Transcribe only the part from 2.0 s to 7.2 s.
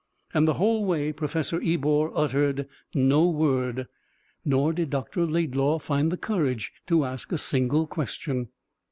uttered no word, nor did Dr. Laidlaw find the courage to